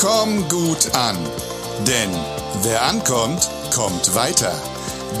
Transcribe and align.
Komm 0.00 0.48
gut 0.48 0.94
an. 0.94 1.16
Denn 1.84 2.10
wer 2.62 2.84
ankommt, 2.84 3.50
kommt 3.74 4.14
weiter. 4.14 4.54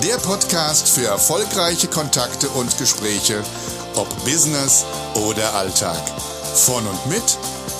Der 0.04 0.18
Podcast 0.18 0.88
für 0.88 1.06
erfolgreiche 1.06 1.88
Kontakte 1.88 2.48
und 2.50 2.78
Gespräche, 2.78 3.42
ob 3.96 4.08
Business 4.24 4.86
oder 5.28 5.52
Alltag. 5.54 5.98
Von 6.54 6.86
und 6.86 7.06
mit 7.08 7.24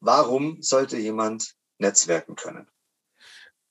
warum 0.00 0.60
sollte 0.60 0.96
jemand 0.96 1.54
netzwerken 1.78 2.34
können? 2.34 2.68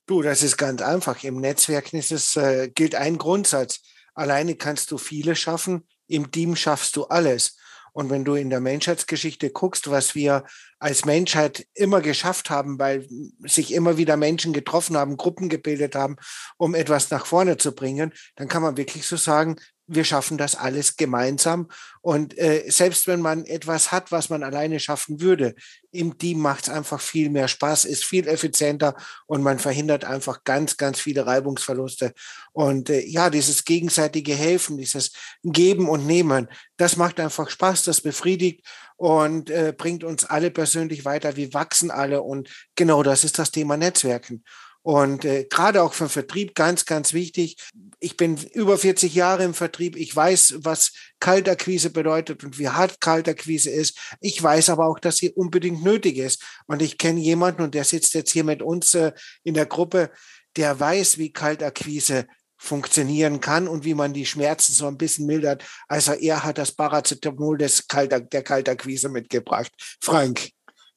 Du, 0.06 0.22
das 0.22 0.42
ist 0.42 0.56
ganz 0.56 0.80
einfach. 0.80 1.22
Im 1.22 1.40
Netzwerken 1.40 1.98
ist 1.98 2.12
es, 2.12 2.34
äh, 2.36 2.70
gilt 2.74 2.94
ein 2.94 3.18
Grundsatz. 3.18 3.80
Alleine 4.14 4.56
kannst 4.56 4.90
du 4.90 4.96
viele 4.96 5.36
schaffen, 5.36 5.86
im 6.06 6.30
Team 6.30 6.56
schaffst 6.56 6.96
du 6.96 7.04
alles. 7.04 7.56
Und 7.98 8.10
wenn 8.10 8.24
du 8.24 8.36
in 8.36 8.48
der 8.48 8.60
Menschheitsgeschichte 8.60 9.50
guckst, 9.50 9.90
was 9.90 10.14
wir 10.14 10.44
als 10.78 11.04
Menschheit 11.04 11.66
immer 11.74 12.00
geschafft 12.00 12.48
haben, 12.48 12.78
weil 12.78 13.08
sich 13.40 13.74
immer 13.74 13.96
wieder 13.96 14.16
Menschen 14.16 14.52
getroffen 14.52 14.96
haben, 14.96 15.16
Gruppen 15.16 15.48
gebildet 15.48 15.96
haben, 15.96 16.14
um 16.58 16.76
etwas 16.76 17.10
nach 17.10 17.26
vorne 17.26 17.56
zu 17.56 17.74
bringen, 17.74 18.12
dann 18.36 18.46
kann 18.46 18.62
man 18.62 18.76
wirklich 18.76 19.04
so 19.04 19.16
sagen, 19.16 19.56
wir 19.88 20.04
schaffen 20.04 20.38
das 20.38 20.54
alles 20.54 20.96
gemeinsam. 20.96 21.68
Und 22.02 22.38
äh, 22.38 22.64
selbst 22.68 23.06
wenn 23.06 23.20
man 23.20 23.44
etwas 23.46 23.90
hat, 23.90 24.12
was 24.12 24.28
man 24.28 24.42
alleine 24.42 24.78
schaffen 24.78 25.20
würde, 25.20 25.54
im 25.90 26.18
Team 26.18 26.40
macht 26.40 26.64
es 26.64 26.68
einfach 26.68 27.00
viel 27.00 27.30
mehr 27.30 27.48
Spaß, 27.48 27.86
ist 27.86 28.04
viel 28.04 28.28
effizienter 28.28 28.94
und 29.26 29.42
man 29.42 29.58
verhindert 29.58 30.04
einfach 30.04 30.44
ganz, 30.44 30.76
ganz 30.76 31.00
viele 31.00 31.26
Reibungsverluste. 31.26 32.12
Und 32.52 32.90
äh, 32.90 33.00
ja, 33.06 33.30
dieses 33.30 33.64
gegenseitige 33.64 34.34
Helfen, 34.34 34.76
dieses 34.76 35.12
Geben 35.42 35.88
und 35.88 36.06
Nehmen, 36.06 36.48
das 36.76 36.96
macht 36.96 37.18
einfach 37.18 37.48
Spaß, 37.48 37.84
das 37.84 38.02
befriedigt 38.02 38.66
und 38.96 39.48
äh, 39.48 39.74
bringt 39.76 40.04
uns 40.04 40.24
alle 40.24 40.50
persönlich 40.50 41.06
weiter. 41.06 41.36
Wir 41.36 41.54
wachsen 41.54 41.90
alle 41.90 42.22
und 42.22 42.50
genau 42.76 43.02
das 43.02 43.24
ist 43.24 43.38
das 43.38 43.50
Thema 43.50 43.76
Netzwerken. 43.78 44.44
Und 44.82 45.24
äh, 45.24 45.44
gerade 45.44 45.82
auch 45.82 45.92
für 45.92 46.08
Vertrieb 46.08 46.54
ganz, 46.54 46.86
ganz 46.86 47.12
wichtig. 47.12 47.56
Ich 48.00 48.16
bin 48.16 48.36
über 48.52 48.78
40 48.78 49.14
Jahre 49.14 49.44
im 49.44 49.54
Vertrieb. 49.54 49.96
Ich 49.96 50.14
weiß, 50.14 50.58
was 50.58 50.92
Kaltakquise 51.20 51.90
bedeutet 51.90 52.44
und 52.44 52.58
wie 52.58 52.68
hart 52.68 53.00
Kaltakquise 53.00 53.70
ist. 53.70 53.98
Ich 54.20 54.42
weiß 54.42 54.70
aber 54.70 54.86
auch, 54.86 54.98
dass 54.98 55.16
sie 55.16 55.30
unbedingt 55.30 55.82
nötig 55.82 56.16
ist. 56.16 56.44
Und 56.66 56.80
ich 56.80 56.96
kenne 56.96 57.20
jemanden, 57.20 57.62
und 57.62 57.74
der 57.74 57.84
sitzt 57.84 58.14
jetzt 58.14 58.30
hier 58.30 58.44
mit 58.44 58.62
uns 58.62 58.94
äh, 58.94 59.12
in 59.42 59.54
der 59.54 59.66
Gruppe, 59.66 60.10
der 60.56 60.78
weiß, 60.78 61.18
wie 61.18 61.32
Kaltakquise 61.32 62.26
funktionieren 62.58 63.40
kann 63.40 63.68
und 63.68 63.84
wie 63.84 63.94
man 63.94 64.12
die 64.12 64.26
Schmerzen 64.26 64.72
so 64.72 64.86
ein 64.88 64.98
bisschen 64.98 65.26
mildert. 65.26 65.64
Also 65.86 66.12
er 66.12 66.42
hat 66.42 66.58
das 66.58 66.72
Paracetamol 66.72 67.56
des 67.56 67.86
Kalter, 67.86 68.20
der 68.20 68.42
Kaltakquise 68.42 69.08
mitgebracht. 69.08 69.72
Frank. 70.02 70.50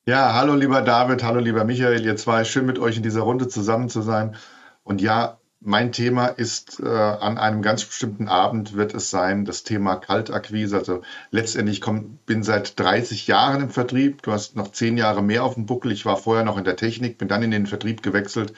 Ja, 0.07 0.34
hallo 0.34 0.56
lieber 0.56 0.81
David, 0.81 1.23
hallo 1.23 1.39
lieber 1.39 1.63
Michael, 1.63 2.03
ihr 2.03 2.16
zwei, 2.16 2.44
schön 2.44 2.66
mit 2.66 2.79
euch 2.79 2.97
in 2.97 3.03
dieser 3.03 3.22
Runde 3.22 3.47
zusammen 3.47 3.88
zu 3.88 4.01
sein. 4.01 4.35
Und 4.84 5.00
ja, 5.00 5.39
mein 5.59 5.91
Thema 5.91 6.25
ist 6.25 6.79
äh, 6.79 6.88
an 6.88 7.38
einem 7.38 7.62
ganz 7.62 7.85
bestimmten 7.85 8.28
Abend 8.28 8.75
wird 8.75 8.95
es 8.95 9.12
sein, 9.12 9.45
das 9.45 9.62
Thema 9.62 9.97
Kaltakquise. 9.97 10.78
Also 10.78 11.01
letztendlich 11.29 11.81
komm, 11.81 12.17
bin 12.25 12.41
seit 12.41 12.79
30 12.79 13.28
Jahren 13.28 13.62
im 13.62 13.69
Vertrieb. 13.69 14.23
Du 14.23 14.31
hast 14.31 14.56
noch 14.56 14.72
zehn 14.72 14.97
Jahre 14.97 15.22
mehr 15.22 15.44
auf 15.44 15.53
dem 15.53 15.67
Buckel. 15.67 15.91
Ich 15.91 16.03
war 16.03 16.18
vorher 16.18 16.44
noch 16.44 16.57
in 16.57 16.63
der 16.63 16.78
Technik, 16.78 17.19
bin 17.19 17.28
dann 17.28 17.44
in 17.44 17.51
den 17.51 17.68
Vertrieb 17.68 18.01
gewechselt 18.01 18.53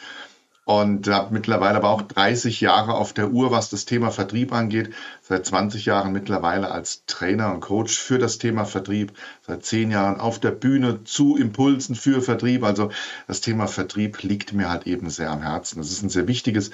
und 0.66 1.08
habe 1.10 1.34
mittlerweile 1.34 1.76
aber 1.76 1.90
auch 1.90 2.02
30 2.02 2.62
Jahre 2.62 2.94
auf 2.94 3.14
der 3.14 3.32
Uhr, 3.32 3.52
was 3.52 3.70
das 3.70 3.86
Thema 3.86 4.12
Vertrieb 4.12 4.54
angeht. 4.54 4.94
Seit 5.22 5.46
20 5.46 5.86
Jahren 5.86 6.14
mittlerweile 6.14 6.72
als 6.72 7.06
Trainer 7.06 7.54
und 7.54 7.60
Coach 7.60 7.98
für 7.98 8.18
das 8.18 8.38
Thema 8.38 8.64
Vertrieb. 8.64 9.12
Seit 9.46 9.66
10 9.66 9.92
Jahren 9.92 10.20
auf 10.20 10.40
der 10.40 10.52
Bühne 10.52 11.04
zu 11.04 11.36
Impulsen 11.36 11.96
für 11.96 12.22
Vertrieb. 12.22 12.64
Also 12.64 12.92
das 13.28 13.42
Thema 13.42 13.68
Vertrieb 13.68 14.24
liegt 14.24 14.54
mir 14.54 14.70
halt 14.70 14.88
eben 14.88 15.10
sehr 15.10 15.32
am 15.32 15.42
Herzen. 15.42 15.80
Das 15.80 15.92
ist 15.92 16.02
ein 16.02 16.10
sehr 16.10 16.28
wichtiges 16.28 16.72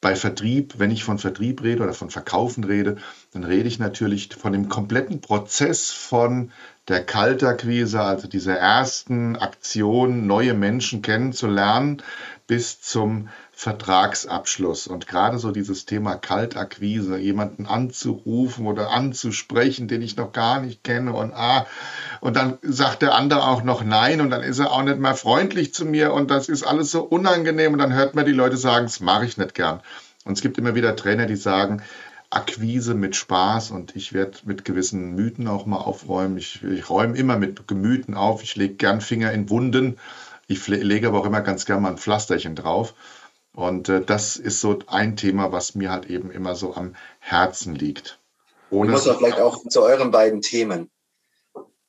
bei 0.00 0.16
Vertrieb, 0.16 0.78
wenn 0.78 0.90
ich 0.90 1.04
von 1.04 1.18
Vertrieb 1.18 1.62
rede 1.62 1.82
oder 1.82 1.92
von 1.92 2.10
Verkaufen 2.10 2.64
rede, 2.64 2.96
dann 3.32 3.44
rede 3.44 3.68
ich 3.68 3.78
natürlich 3.78 4.30
von 4.34 4.52
dem 4.52 4.68
kompletten 4.68 5.20
Prozess 5.20 5.90
von 5.90 6.52
der 6.88 7.04
Kalterquise, 7.04 8.00
also 8.00 8.26
dieser 8.26 8.56
ersten 8.56 9.36
Aktion, 9.36 10.26
neue 10.26 10.54
Menschen 10.54 11.02
kennenzulernen, 11.02 12.02
bis 12.50 12.80
zum 12.80 13.28
Vertragsabschluss. 13.52 14.88
Und 14.88 15.06
gerade 15.06 15.38
so 15.38 15.52
dieses 15.52 15.86
Thema 15.86 16.16
Kaltakquise, 16.16 17.16
jemanden 17.16 17.66
anzurufen 17.66 18.66
oder 18.66 18.90
anzusprechen, 18.90 19.86
den 19.86 20.02
ich 20.02 20.16
noch 20.16 20.32
gar 20.32 20.60
nicht 20.60 20.82
kenne 20.82 21.12
und 21.12 21.32
ah, 21.32 21.68
und 22.20 22.34
dann 22.34 22.58
sagt 22.62 23.02
der 23.02 23.14
andere 23.14 23.44
auch 23.44 23.62
noch 23.62 23.84
nein 23.84 24.20
und 24.20 24.30
dann 24.30 24.42
ist 24.42 24.58
er 24.58 24.72
auch 24.72 24.82
nicht 24.82 24.98
mehr 24.98 25.14
freundlich 25.14 25.72
zu 25.72 25.84
mir 25.84 26.12
und 26.12 26.32
das 26.32 26.48
ist 26.48 26.64
alles 26.64 26.90
so 26.90 27.02
unangenehm 27.02 27.72
und 27.72 27.78
dann 27.78 27.94
hört 27.94 28.16
man 28.16 28.26
die 28.26 28.32
Leute 28.32 28.56
sagen, 28.56 28.86
das 28.86 28.98
mache 28.98 29.26
ich 29.26 29.36
nicht 29.36 29.54
gern. 29.54 29.80
Und 30.24 30.32
es 30.32 30.42
gibt 30.42 30.58
immer 30.58 30.74
wieder 30.74 30.96
Trainer, 30.96 31.26
die 31.26 31.36
sagen, 31.36 31.82
Akquise 32.30 32.94
mit 32.94 33.14
Spaß 33.14 33.70
und 33.70 33.94
ich 33.94 34.12
werde 34.12 34.38
mit 34.44 34.64
gewissen 34.64 35.14
Mythen 35.14 35.46
auch 35.46 35.66
mal 35.66 35.76
aufräumen. 35.78 36.36
Ich, 36.36 36.64
ich 36.64 36.90
räume 36.90 37.16
immer 37.16 37.36
mit 37.36 37.68
Gemüten 37.68 38.14
auf. 38.14 38.42
Ich 38.42 38.56
lege 38.56 38.74
gern 38.74 39.00
Finger 39.00 39.30
in 39.30 39.50
Wunden 39.50 39.98
ich 40.50 40.66
lege 40.66 41.06
aber 41.06 41.20
auch 41.20 41.26
immer 41.26 41.42
ganz 41.42 41.64
gerne 41.64 41.80
mal 41.80 41.90
ein 41.90 41.98
Pflasterchen 41.98 42.56
drauf. 42.56 42.94
Und 43.52 43.88
äh, 43.88 44.04
das 44.04 44.36
ist 44.36 44.60
so 44.60 44.80
ein 44.88 45.16
Thema, 45.16 45.52
was 45.52 45.76
mir 45.76 45.92
halt 45.92 46.06
eben 46.06 46.30
immer 46.32 46.56
so 46.56 46.74
am 46.74 46.96
Herzen 47.20 47.76
liegt. 47.76 48.18
Ohne 48.70 48.90
muss 48.90 49.06
man 49.06 49.18
vielleicht 49.18 49.38
auch 49.38 49.62
zu 49.68 49.82
euren 49.82 50.10
beiden 50.10 50.40
Themen. 50.40 50.90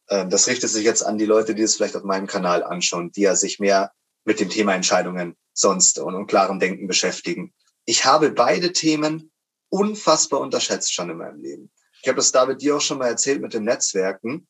Äh, 0.08 0.28
das 0.28 0.48
richtet 0.48 0.70
sich 0.70 0.84
jetzt 0.84 1.02
an 1.02 1.18
die 1.18 1.26
Leute, 1.26 1.56
die 1.56 1.64
es 1.64 1.76
vielleicht 1.76 1.96
auf 1.96 2.04
meinem 2.04 2.28
Kanal 2.28 2.64
anschauen, 2.64 3.12
die 3.12 3.22
ja 3.22 3.36
sich 3.36 3.60
mehr 3.60 3.94
mit 4.26 4.40
dem 4.40 4.50
Thema 4.50 4.76
Entscheidungen 4.76 5.36
sonst 5.54 5.98
und, 5.98 6.14
und 6.14 6.28
klarem 6.28 6.60
Denken 6.60 6.86
beschäftigen. 6.86 7.54
Ich 7.86 8.06
habe 8.06 8.32
beide 8.32 8.74
Themen 8.74 9.32
unfassbar 9.70 10.40
unterschätzt 10.40 10.94
schon 10.94 11.10
in 11.10 11.18
meinem 11.18 11.42
Leben. 11.42 11.72
Ich 12.04 12.08
habe 12.08 12.18
das 12.18 12.32
David 12.32 12.62
dir 12.62 12.76
auch 12.76 12.82
schon 12.82 13.00
mal 13.00 13.08
erzählt 13.08 13.42
mit 13.42 13.56
den 13.56 13.64
Netzwerken. 13.64 14.48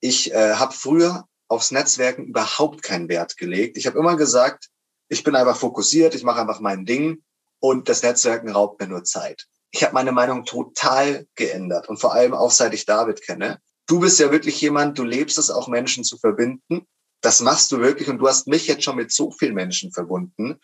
Ich 0.00 0.32
äh, 0.32 0.54
habe 0.54 0.72
früher 0.72 1.26
aufs 1.50 1.72
Netzwerken 1.72 2.26
überhaupt 2.26 2.82
keinen 2.82 3.08
Wert 3.08 3.36
gelegt. 3.36 3.76
Ich 3.76 3.86
habe 3.86 3.98
immer 3.98 4.16
gesagt, 4.16 4.68
ich 5.08 5.24
bin 5.24 5.34
einfach 5.34 5.56
fokussiert, 5.56 6.14
ich 6.14 6.22
mache 6.22 6.40
einfach 6.40 6.60
mein 6.60 6.86
Ding 6.86 7.24
und 7.58 7.88
das 7.88 8.04
Netzwerken 8.04 8.50
raubt 8.50 8.80
mir 8.80 8.86
nur 8.86 9.02
Zeit. 9.02 9.48
Ich 9.72 9.82
habe 9.82 9.92
meine 9.92 10.12
Meinung 10.12 10.44
total 10.44 11.26
geändert 11.34 11.88
und 11.88 12.00
vor 12.00 12.14
allem 12.14 12.34
auch 12.34 12.52
seit 12.52 12.72
ich 12.72 12.86
David 12.86 13.22
kenne. 13.22 13.60
Du 13.86 13.98
bist 13.98 14.20
ja 14.20 14.30
wirklich 14.30 14.60
jemand, 14.60 14.96
du 14.96 15.02
lebst 15.02 15.38
es 15.38 15.50
auch 15.50 15.66
Menschen 15.66 16.04
zu 16.04 16.18
verbinden. 16.18 16.86
Das 17.20 17.40
machst 17.40 17.72
du 17.72 17.80
wirklich 17.80 18.08
und 18.08 18.18
du 18.18 18.28
hast 18.28 18.46
mich 18.46 18.68
jetzt 18.68 18.84
schon 18.84 18.96
mit 18.96 19.10
so 19.10 19.32
vielen 19.32 19.54
Menschen 19.54 19.92
verbunden. 19.92 20.60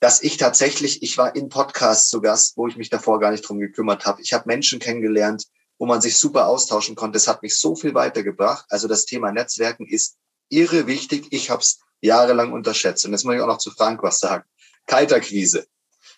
dass 0.00 0.22
ich 0.22 0.36
tatsächlich, 0.36 1.02
ich 1.02 1.16
war 1.16 1.34
in 1.34 1.48
Podcasts 1.48 2.10
zu 2.10 2.20
Gast, 2.20 2.58
wo 2.58 2.66
ich 2.68 2.76
mich 2.76 2.90
davor 2.90 3.20
gar 3.20 3.30
nicht 3.30 3.48
drum 3.48 3.58
gekümmert 3.58 4.04
habe. 4.04 4.20
Ich 4.20 4.34
habe 4.34 4.44
Menschen 4.46 4.78
kennengelernt, 4.78 5.46
wo 5.84 5.86
man 5.86 6.00
sich 6.00 6.16
super 6.16 6.46
austauschen 6.46 6.96
konnte. 6.96 7.18
Es 7.18 7.28
hat 7.28 7.42
mich 7.42 7.58
so 7.58 7.76
viel 7.76 7.92
weitergebracht. 7.92 8.64
Also 8.70 8.88
das 8.88 9.04
Thema 9.04 9.30
Netzwerken 9.32 9.86
ist 9.86 10.16
irre 10.48 10.86
wichtig. 10.86 11.26
Ich 11.28 11.50
habe 11.50 11.60
es 11.60 11.80
jahrelang 12.00 12.54
unterschätzt. 12.54 13.04
Und 13.04 13.12
jetzt 13.12 13.24
muss 13.24 13.34
ich 13.34 13.42
auch 13.42 13.46
noch 13.46 13.58
zu 13.58 13.70
Frank 13.70 14.02
was 14.02 14.18
sagen. 14.18 14.44
Kalterquise. 14.86 15.66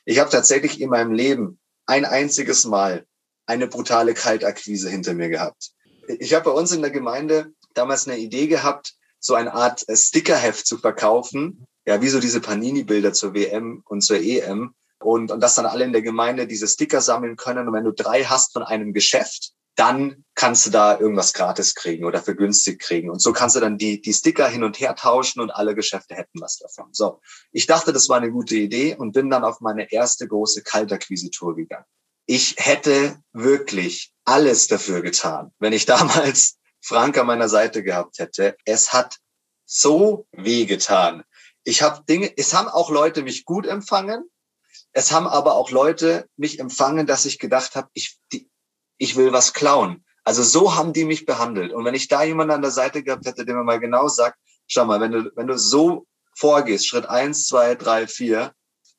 Ich 0.04 0.20
habe 0.20 0.30
tatsächlich 0.30 0.80
in 0.80 0.88
meinem 0.88 1.10
Leben 1.10 1.58
ein 1.84 2.04
einziges 2.04 2.64
Mal 2.64 3.06
eine 3.46 3.66
brutale 3.66 4.14
Kaltakquise 4.14 4.88
hinter 4.88 5.14
mir 5.14 5.30
gehabt. 5.30 5.72
Ich 6.06 6.32
habe 6.32 6.44
bei 6.44 6.52
uns 6.52 6.70
in 6.70 6.80
der 6.80 6.92
Gemeinde 6.92 7.52
damals 7.74 8.06
eine 8.06 8.18
Idee 8.18 8.46
gehabt, 8.46 8.94
so 9.18 9.34
eine 9.34 9.52
Art 9.52 9.84
Stickerheft 9.92 10.64
zu 10.64 10.78
verkaufen. 10.78 11.66
Ja, 11.88 12.00
wie 12.00 12.08
so 12.08 12.20
diese 12.20 12.40
Panini-Bilder 12.40 13.12
zur 13.12 13.34
WM 13.34 13.82
und 13.84 14.02
zur 14.02 14.18
EM. 14.18 14.76
Und, 15.00 15.32
und 15.32 15.40
dass 15.40 15.56
dann 15.56 15.66
alle 15.66 15.84
in 15.84 15.92
der 15.92 16.02
Gemeinde 16.02 16.46
diese 16.46 16.68
Sticker 16.68 17.00
sammeln 17.00 17.34
können. 17.34 17.66
Und 17.66 17.74
wenn 17.74 17.84
du 17.84 17.92
drei 17.92 18.22
hast 18.22 18.52
von 18.52 18.62
einem 18.62 18.92
Geschäft, 18.92 19.55
dann 19.76 20.24
kannst 20.34 20.66
du 20.66 20.70
da 20.70 20.98
irgendwas 20.98 21.34
gratis 21.34 21.74
kriegen 21.74 22.04
oder 22.04 22.22
vergünstigt 22.22 22.80
kriegen. 22.80 23.10
Und 23.10 23.20
so 23.20 23.32
kannst 23.32 23.56
du 23.56 23.60
dann 23.60 23.78
die, 23.78 24.00
die 24.00 24.12
Sticker 24.12 24.48
hin 24.48 24.64
und 24.64 24.80
her 24.80 24.96
tauschen 24.96 25.40
und 25.40 25.50
alle 25.50 25.74
Geschäfte 25.74 26.14
hätten 26.14 26.40
was 26.40 26.58
davon. 26.58 26.92
So, 26.92 27.20
ich 27.52 27.66
dachte, 27.66 27.92
das 27.92 28.08
war 28.08 28.16
eine 28.16 28.30
gute 28.30 28.56
Idee 28.56 28.96
und 28.96 29.12
bin 29.12 29.30
dann 29.30 29.44
auf 29.44 29.60
meine 29.60 29.92
erste 29.92 30.26
große 30.26 30.62
Kalterquise-Tour 30.62 31.56
gegangen. 31.56 31.84
Ich 32.24 32.56
hätte 32.58 33.18
wirklich 33.32 34.12
alles 34.24 34.66
dafür 34.66 35.02
getan, 35.02 35.52
wenn 35.58 35.72
ich 35.72 35.86
damals 35.86 36.56
Frank 36.80 37.18
an 37.18 37.26
meiner 37.26 37.48
Seite 37.48 37.82
gehabt 37.82 38.18
hätte. 38.18 38.56
Es 38.64 38.92
hat 38.92 39.18
so 39.66 40.26
weh 40.32 40.64
getan. 40.64 41.22
Ich 41.64 41.82
habe 41.82 42.02
Dinge, 42.08 42.32
es 42.36 42.54
haben 42.54 42.68
auch 42.68 42.90
Leute 42.90 43.22
mich 43.22 43.44
gut 43.44 43.66
empfangen. 43.66 44.24
Es 44.92 45.12
haben 45.12 45.26
aber 45.26 45.54
auch 45.54 45.70
Leute 45.70 46.28
mich 46.36 46.60
empfangen, 46.60 47.06
dass 47.06 47.26
ich 47.26 47.38
gedacht 47.38 47.74
habe, 47.74 47.88
ich, 47.92 48.18
die, 48.32 48.48
ich 48.98 49.16
will 49.16 49.32
was 49.32 49.52
klauen. 49.52 50.04
Also 50.24 50.42
so 50.42 50.74
haben 50.74 50.92
die 50.92 51.04
mich 51.04 51.24
behandelt. 51.24 51.72
Und 51.72 51.84
wenn 51.84 51.94
ich 51.94 52.08
da 52.08 52.24
jemanden 52.24 52.54
an 52.54 52.62
der 52.62 52.70
Seite 52.70 53.02
gehabt 53.02 53.26
hätte, 53.26 53.44
der 53.44 53.54
mir 53.54 53.62
mal 53.62 53.78
genau 53.78 54.08
sagt, 54.08 54.38
schau 54.66 54.84
mal, 54.84 55.00
wenn 55.00 55.12
du, 55.12 55.32
wenn 55.36 55.46
du 55.46 55.56
so 55.56 56.06
vorgehst, 56.34 56.88
Schritt 56.88 57.06
eins, 57.06 57.46
zwei, 57.46 57.74
drei, 57.74 58.06
vier, 58.06 58.52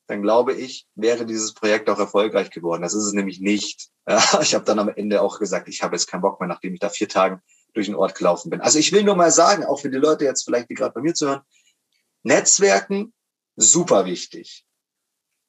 dann 0.06 0.22
glaube 0.22 0.54
ich, 0.54 0.86
wäre 0.94 1.26
dieses 1.26 1.52
Projekt 1.52 1.90
auch 1.90 1.98
erfolgreich 1.98 2.50
geworden. 2.50 2.82
Das 2.82 2.94
ist 2.94 3.04
es 3.04 3.12
nämlich 3.12 3.40
nicht. 3.40 3.90
Ja, 4.08 4.22
ich 4.40 4.54
habe 4.54 4.64
dann 4.64 4.78
am 4.78 4.88
Ende 4.88 5.20
auch 5.20 5.38
gesagt, 5.38 5.68
ich 5.68 5.82
habe 5.82 5.94
jetzt 5.94 6.06
keinen 6.06 6.22
Bock 6.22 6.40
mehr, 6.40 6.48
nachdem 6.48 6.74
ich 6.74 6.80
da 6.80 6.88
vier 6.88 7.08
Tagen 7.08 7.42
durch 7.74 7.86
den 7.86 7.94
Ort 7.94 8.14
gelaufen 8.14 8.48
bin. 8.48 8.62
Also 8.62 8.78
ich 8.78 8.92
will 8.92 9.04
nur 9.04 9.14
mal 9.14 9.30
sagen, 9.30 9.64
auch 9.64 9.80
für 9.80 9.90
die 9.90 9.98
Leute 9.98 10.24
jetzt 10.24 10.44
vielleicht, 10.44 10.70
die 10.70 10.74
gerade 10.74 10.94
bei 10.94 11.02
mir 11.02 11.14
zuhören, 11.14 11.42
Netzwerken, 12.22 13.12
super 13.56 14.06
wichtig. 14.06 14.64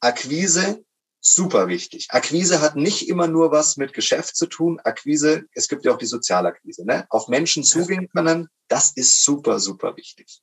Akquise, 0.02 0.84
super 1.34 1.68
wichtig. 1.68 2.08
Akquise 2.10 2.62
hat 2.62 2.76
nicht 2.76 3.08
immer 3.10 3.28
nur 3.28 3.52
was 3.52 3.78
mit 3.78 3.94
Geschäft 3.94 4.36
zu 4.36 4.48
tun. 4.48 4.80
Akquise, 4.84 5.44
es 5.54 5.68
gibt 5.68 5.86
ja 5.86 5.94
auch 5.94 5.98
die 5.98 6.06
Sozialakquise, 6.06 6.86
ne? 6.86 7.06
Auf 7.10 7.28
Menschen 7.28 7.64
zugehen 7.64 8.10
können, 8.10 8.48
das 8.68 8.92
ist 8.96 9.24
super, 9.24 9.60
super 9.60 9.96
wichtig. 9.98 10.42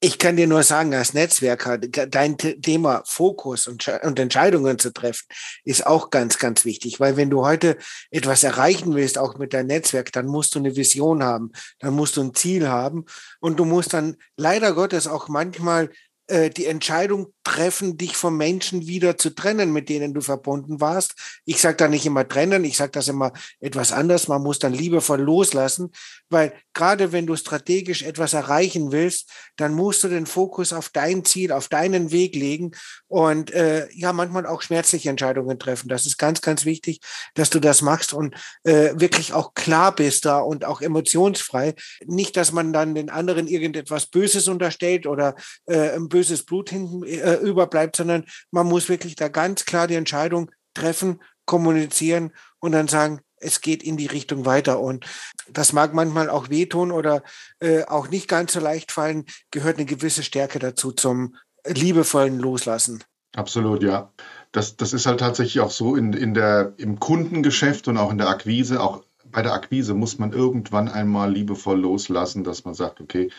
Ich 0.00 0.18
kann 0.18 0.36
dir 0.36 0.46
nur 0.46 0.62
sagen, 0.62 0.94
als 0.94 1.14
Netzwerker, 1.14 1.78
dein 1.78 2.36
Thema 2.36 3.02
Fokus 3.06 3.66
und, 3.66 3.88
und, 3.88 4.18
Entscheidungen 4.18 4.78
zu 4.78 4.92
treffen, 4.92 5.26
ist 5.64 5.86
auch 5.86 6.10
ganz, 6.10 6.38
ganz 6.38 6.66
wichtig. 6.66 7.00
Weil 7.00 7.16
wenn 7.16 7.30
du 7.30 7.46
heute 7.46 7.78
etwas 8.10 8.44
erreichen 8.44 8.94
willst, 8.94 9.16
auch 9.16 9.38
mit 9.38 9.54
deinem 9.54 9.68
Netzwerk, 9.68 10.12
dann 10.12 10.26
musst 10.26 10.54
du 10.54 10.58
eine 10.58 10.76
Vision 10.76 11.24
haben, 11.24 11.50
dann 11.80 11.94
musst 11.94 12.18
du 12.18 12.20
ein 12.20 12.34
Ziel 12.34 12.68
haben 12.68 13.06
und 13.40 13.58
du 13.58 13.64
musst 13.64 13.94
dann 13.94 14.16
leider 14.36 14.74
Gottes 14.74 15.06
auch 15.06 15.28
manchmal 15.28 15.90
äh, 16.28 16.50
die 16.50 16.66
Entscheidung 16.66 17.32
treffen, 17.46 17.96
dich 17.96 18.16
vom 18.16 18.36
Menschen 18.36 18.88
wieder 18.88 19.16
zu 19.16 19.30
trennen, 19.30 19.72
mit 19.72 19.88
denen 19.88 20.12
du 20.12 20.20
verbunden 20.20 20.80
warst. 20.80 21.14
Ich 21.44 21.60
sage 21.60 21.76
da 21.76 21.86
nicht 21.86 22.04
immer 22.04 22.26
trennen, 22.26 22.64
ich 22.64 22.76
sage 22.76 22.90
das 22.90 23.06
immer 23.06 23.32
etwas 23.60 23.92
anders. 23.92 24.26
Man 24.26 24.42
muss 24.42 24.58
dann 24.58 24.72
liebevoll 24.72 25.20
loslassen, 25.20 25.92
weil 26.28 26.52
gerade 26.74 27.12
wenn 27.12 27.24
du 27.24 27.36
strategisch 27.36 28.02
etwas 28.02 28.32
erreichen 28.32 28.90
willst, 28.90 29.30
dann 29.56 29.74
musst 29.74 30.02
du 30.02 30.08
den 30.08 30.26
Fokus 30.26 30.72
auf 30.72 30.88
dein 30.88 31.24
Ziel, 31.24 31.52
auf 31.52 31.68
deinen 31.68 32.10
Weg 32.10 32.34
legen 32.34 32.72
und 33.06 33.52
äh, 33.52 33.86
ja, 33.92 34.12
manchmal 34.12 34.44
auch 34.44 34.62
schmerzliche 34.62 35.08
Entscheidungen 35.08 35.60
treffen. 35.60 35.88
Das 35.88 36.04
ist 36.04 36.18
ganz, 36.18 36.40
ganz 36.40 36.64
wichtig, 36.64 37.00
dass 37.34 37.50
du 37.50 37.60
das 37.60 37.80
machst 37.80 38.12
und 38.12 38.34
äh, 38.64 38.90
wirklich 38.96 39.32
auch 39.32 39.54
klar 39.54 39.94
bist 39.94 40.24
da 40.24 40.40
und 40.40 40.64
auch 40.64 40.80
emotionsfrei. 40.80 41.74
Nicht, 42.06 42.36
dass 42.36 42.50
man 42.50 42.72
dann 42.72 42.96
den 42.96 43.08
anderen 43.08 43.46
irgendetwas 43.46 44.06
Böses 44.06 44.48
unterstellt 44.48 45.06
oder 45.06 45.36
äh, 45.66 45.90
ein 45.90 46.08
böses 46.08 46.44
Blut 46.44 46.70
hinten 46.70 47.04
äh, 47.04 47.35
überbleibt, 47.38 47.96
sondern 47.96 48.24
man 48.50 48.66
muss 48.66 48.88
wirklich 48.88 49.16
da 49.16 49.28
ganz 49.28 49.64
klar 49.64 49.86
die 49.86 49.94
Entscheidung 49.94 50.50
treffen, 50.74 51.22
kommunizieren 51.44 52.32
und 52.58 52.72
dann 52.72 52.88
sagen, 52.88 53.20
es 53.38 53.60
geht 53.60 53.82
in 53.82 53.96
die 53.96 54.06
Richtung 54.06 54.44
weiter. 54.44 54.80
Und 54.80 55.06
das 55.48 55.72
mag 55.72 55.94
manchmal 55.94 56.30
auch 56.30 56.48
wehtun 56.48 56.90
oder 56.90 57.22
äh, 57.60 57.84
auch 57.84 58.08
nicht 58.08 58.28
ganz 58.28 58.52
so 58.52 58.60
leicht 58.60 58.92
fallen, 58.92 59.24
gehört 59.50 59.76
eine 59.76 59.86
gewisse 59.86 60.22
Stärke 60.22 60.58
dazu 60.58 60.92
zum 60.92 61.36
liebevollen 61.66 62.38
Loslassen. 62.38 63.04
Absolut, 63.34 63.82
ja. 63.82 64.12
Das, 64.52 64.76
das 64.76 64.92
ist 64.92 65.06
halt 65.06 65.20
tatsächlich 65.20 65.60
auch 65.60 65.70
so 65.70 65.96
in, 65.96 66.12
in 66.12 66.32
der, 66.32 66.72
im 66.78 66.98
Kundengeschäft 66.98 67.88
und 67.88 67.98
auch 67.98 68.10
in 68.10 68.18
der 68.18 68.28
Akquise. 68.28 68.80
Auch 68.80 69.02
bei 69.26 69.42
der 69.42 69.52
Akquise 69.52 69.92
muss 69.92 70.18
man 70.18 70.32
irgendwann 70.32 70.88
einmal 70.88 71.30
liebevoll 71.30 71.78
loslassen, 71.78 72.44
dass 72.44 72.64
man 72.64 72.74
sagt, 72.74 73.00
okay, 73.00 73.30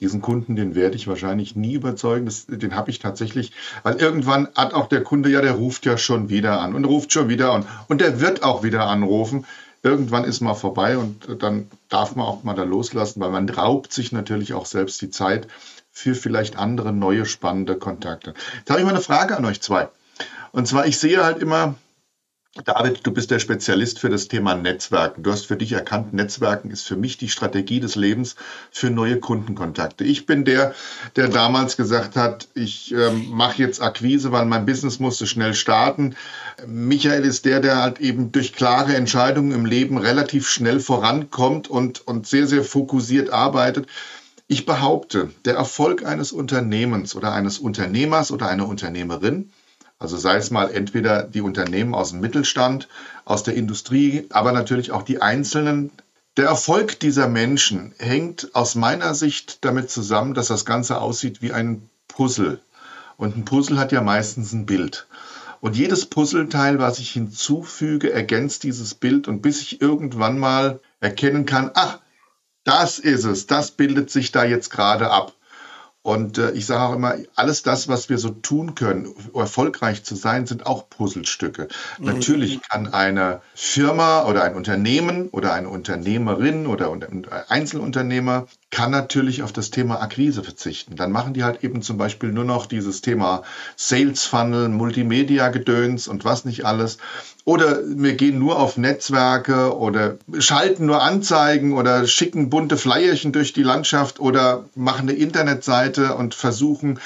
diesen 0.00 0.20
Kunden, 0.22 0.56
den 0.56 0.74
werde 0.74 0.96
ich 0.96 1.06
wahrscheinlich 1.06 1.56
nie 1.56 1.74
überzeugen. 1.74 2.26
Das, 2.26 2.46
den 2.46 2.74
habe 2.74 2.90
ich 2.90 2.98
tatsächlich, 2.98 3.52
weil 3.82 3.96
irgendwann 3.96 4.48
hat 4.56 4.74
auch 4.74 4.88
der 4.88 5.02
Kunde, 5.02 5.28
ja, 5.28 5.40
der 5.40 5.52
ruft 5.52 5.84
ja 5.86 5.98
schon 5.98 6.28
wieder 6.28 6.60
an 6.60 6.74
und 6.74 6.84
ruft 6.84 7.12
schon 7.12 7.28
wieder 7.28 7.52
an 7.52 7.66
und 7.88 8.00
der 8.00 8.20
wird 8.20 8.42
auch 8.42 8.62
wieder 8.62 8.86
anrufen. 8.86 9.46
Irgendwann 9.82 10.24
ist 10.24 10.40
mal 10.40 10.54
vorbei 10.54 10.98
und 10.98 11.42
dann 11.42 11.70
darf 11.88 12.14
man 12.14 12.26
auch 12.26 12.42
mal 12.44 12.54
da 12.54 12.64
loslassen, 12.64 13.20
weil 13.20 13.30
man 13.30 13.48
raubt 13.48 13.92
sich 13.92 14.12
natürlich 14.12 14.52
auch 14.52 14.66
selbst 14.66 15.00
die 15.00 15.10
Zeit 15.10 15.48
für 15.90 16.14
vielleicht 16.14 16.56
andere 16.56 16.92
neue 16.92 17.26
spannende 17.26 17.76
Kontakte. 17.76 18.34
Jetzt 18.58 18.70
habe 18.70 18.80
ich 18.80 18.86
mal 18.86 18.92
eine 18.92 19.02
Frage 19.02 19.36
an 19.36 19.44
euch 19.44 19.60
zwei. 19.60 19.88
Und 20.52 20.66
zwar, 20.66 20.86
ich 20.86 20.98
sehe 20.98 21.22
halt 21.24 21.38
immer, 21.38 21.74
David, 22.64 23.06
du 23.06 23.12
bist 23.12 23.30
der 23.30 23.38
Spezialist 23.38 24.00
für 24.00 24.08
das 24.08 24.26
Thema 24.26 24.56
Netzwerken. 24.56 25.22
Du 25.22 25.30
hast 25.30 25.46
für 25.46 25.56
dich 25.56 25.70
erkannt, 25.70 26.12
Netzwerken 26.12 26.72
ist 26.72 26.82
für 26.82 26.96
mich 26.96 27.16
die 27.16 27.28
Strategie 27.28 27.78
des 27.78 27.94
Lebens 27.94 28.34
für 28.72 28.90
neue 28.90 29.20
Kundenkontakte. 29.20 30.02
Ich 30.02 30.26
bin 30.26 30.44
der, 30.44 30.74
der 31.14 31.28
damals 31.28 31.76
gesagt 31.76 32.16
hat, 32.16 32.48
ich 32.54 32.92
ähm, 32.92 33.28
mache 33.30 33.62
jetzt 33.62 33.80
Akquise, 33.80 34.32
weil 34.32 34.46
mein 34.46 34.66
Business 34.66 34.98
musste 34.98 35.28
schnell 35.28 35.54
starten. 35.54 36.16
Michael 36.66 37.24
ist 37.24 37.44
der, 37.44 37.60
der 37.60 37.80
halt 37.80 38.00
eben 38.00 38.32
durch 38.32 38.52
klare 38.52 38.96
Entscheidungen 38.96 39.52
im 39.52 39.64
Leben 39.64 39.96
relativ 39.96 40.48
schnell 40.48 40.80
vorankommt 40.80 41.68
und, 41.68 42.04
und 42.04 42.26
sehr, 42.26 42.48
sehr 42.48 42.64
fokussiert 42.64 43.30
arbeitet. 43.30 43.86
Ich 44.48 44.66
behaupte, 44.66 45.30
der 45.44 45.54
Erfolg 45.54 46.04
eines 46.04 46.32
Unternehmens 46.32 47.14
oder 47.14 47.32
eines 47.32 47.60
Unternehmers 47.60 48.32
oder 48.32 48.48
einer 48.48 48.66
Unternehmerin 48.66 49.52
also 50.00 50.16
sei 50.16 50.36
es 50.36 50.50
mal 50.50 50.70
entweder 50.70 51.22
die 51.22 51.42
Unternehmen 51.42 51.94
aus 51.94 52.10
dem 52.10 52.20
Mittelstand, 52.20 52.88
aus 53.26 53.42
der 53.42 53.54
Industrie, 53.54 54.26
aber 54.30 54.50
natürlich 54.50 54.92
auch 54.92 55.02
die 55.02 55.20
Einzelnen. 55.20 55.90
Der 56.38 56.46
Erfolg 56.46 56.98
dieser 57.00 57.28
Menschen 57.28 57.94
hängt 57.98 58.54
aus 58.54 58.74
meiner 58.74 59.14
Sicht 59.14 59.62
damit 59.64 59.90
zusammen, 59.90 60.32
dass 60.32 60.48
das 60.48 60.64
Ganze 60.64 61.00
aussieht 61.00 61.42
wie 61.42 61.52
ein 61.52 61.88
Puzzle. 62.08 62.60
Und 63.18 63.36
ein 63.36 63.44
Puzzle 63.44 63.78
hat 63.78 63.92
ja 63.92 64.00
meistens 64.00 64.54
ein 64.54 64.64
Bild. 64.64 65.06
Und 65.60 65.76
jedes 65.76 66.06
Puzzleteil, 66.06 66.78
was 66.78 66.98
ich 66.98 67.10
hinzufüge, 67.10 68.10
ergänzt 68.10 68.62
dieses 68.62 68.94
Bild 68.94 69.28
und 69.28 69.42
bis 69.42 69.60
ich 69.60 69.82
irgendwann 69.82 70.38
mal 70.38 70.80
erkennen 71.00 71.44
kann, 71.44 71.72
ach, 71.74 71.98
das 72.64 72.98
ist 72.98 73.24
es, 73.24 73.46
das 73.46 73.72
bildet 73.72 74.10
sich 74.10 74.32
da 74.32 74.44
jetzt 74.44 74.70
gerade 74.70 75.10
ab. 75.10 75.34
Und 76.02 76.38
äh, 76.38 76.52
ich 76.52 76.64
sage 76.64 76.82
auch 76.82 76.94
immer, 76.94 77.16
alles 77.34 77.62
das, 77.62 77.86
was 77.86 78.08
wir 78.08 78.16
so 78.16 78.30
tun 78.30 78.74
können, 78.74 79.06
um 79.06 79.40
erfolgreich 79.40 80.02
zu 80.02 80.14
sein, 80.14 80.46
sind 80.46 80.64
auch 80.64 80.88
Puzzlestücke. 80.88 81.68
Mhm. 81.98 82.06
Natürlich 82.06 82.62
kann 82.62 82.94
eine 82.94 83.42
Firma 83.54 84.24
oder 84.24 84.42
ein 84.44 84.54
Unternehmen 84.54 85.28
oder 85.28 85.52
eine 85.52 85.68
Unternehmerin 85.68 86.66
oder 86.66 86.90
ein 86.90 87.26
Einzelunternehmer 87.48 88.46
kann 88.70 88.90
natürlich 88.90 89.42
auf 89.42 89.52
das 89.52 89.70
Thema 89.70 90.00
Akquise 90.00 90.42
verzichten. 90.42 90.96
Dann 90.96 91.12
machen 91.12 91.34
die 91.34 91.44
halt 91.44 91.62
eben 91.64 91.82
zum 91.82 91.98
Beispiel 91.98 92.32
nur 92.32 92.44
noch 92.44 92.66
dieses 92.66 93.02
Thema 93.02 93.42
Sales 93.76 94.24
Funnel, 94.24 94.68
Multimedia-Gedöns 94.70 96.08
und 96.08 96.24
was 96.24 96.46
nicht 96.46 96.64
alles. 96.64 96.96
Oder 97.50 97.80
wir 97.84 98.14
gehen 98.14 98.38
nur 98.38 98.60
auf 98.60 98.76
Netzwerke 98.76 99.76
oder 99.76 100.18
schalten 100.38 100.86
nur 100.86 101.02
Anzeigen 101.02 101.76
oder 101.76 102.06
schicken 102.06 102.48
bunte 102.48 102.76
Flyerchen 102.76 103.32
durch 103.32 103.52
die 103.52 103.64
Landschaft 103.64 104.20
oder 104.20 104.66
machen 104.76 105.08
eine 105.08 105.18
Internetseite 105.18 106.14
und 106.14 106.36
versuchen 106.36 107.00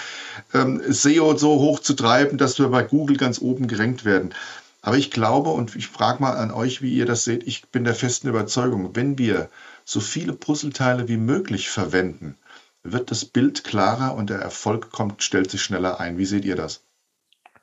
ähm, 0.53 0.83
SEO 0.87 1.35
so 1.39 1.61
hoch 1.61 1.81
zu 1.81 1.95
treiben, 1.95 2.37
dass 2.37 2.59
wir 2.59 2.69
bei 2.69 2.83
Google 2.83 3.17
ganz 3.17 3.41
oben 3.41 3.69
gerankt 3.69 4.05
werden. 4.05 4.35
Aber 4.83 4.99
ich 4.99 5.11
glaube 5.11 5.49
und 5.49 5.77
ich 5.77 5.89
frage 5.89 6.21
mal 6.21 6.37
an 6.37 6.51
euch, 6.51 6.83
wie 6.83 6.93
ihr 6.93 7.07
das 7.07 7.25
seht, 7.25 7.47
ich 7.47 7.67
bin 7.69 7.85
der 7.85 7.95
festen 7.95 8.29
Überzeugung, 8.29 8.95
wenn 8.95 9.17
wir 9.17 9.49
so 9.87 9.99
viele 9.99 10.35
Puzzleteile 10.35 11.09
wie 11.09 11.17
möglich 11.17 11.71
verwenden, 11.71 12.37
wird 12.83 13.11
das 13.11 13.25
Bild 13.25 13.65
klarer 13.65 14.15
und 14.15 14.29
der 14.29 14.41
Erfolg 14.41 14.91
kommt, 14.93 15.23
stellt 15.23 15.51
sich 15.51 15.63
schneller 15.63 16.01
ein. 16.01 16.19
Wie 16.19 16.27
seht 16.27 16.45
ihr 16.45 16.57
das? 16.57 16.83